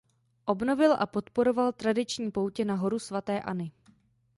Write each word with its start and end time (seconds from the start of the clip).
Obnovil 0.45 0.93
a 0.99 1.05
podporoval 1.05 1.71
tradiční 1.71 2.31
poutě 2.31 2.65
na 2.65 2.75
Horu 2.75 2.99
svaté 2.99 3.41
Anny. 3.41 3.71